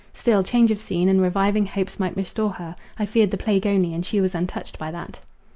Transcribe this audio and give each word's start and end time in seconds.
Still 0.15 0.41
change 0.41 0.71
of 0.71 0.81
scene, 0.81 1.07
and 1.09 1.21
reviving 1.21 1.67
hopes 1.67 1.99
might 1.99 2.17
restore 2.17 2.49
her; 2.53 2.75
I 2.97 3.05
feared 3.05 3.29
the 3.29 3.37
plague 3.37 3.67
only, 3.67 3.93
and 3.93 4.03
she 4.03 4.19
was 4.19 4.33
untouched 4.33 4.79
by 4.79 4.89
that. 4.89 5.19